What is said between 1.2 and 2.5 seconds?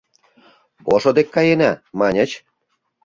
каена, маньыч?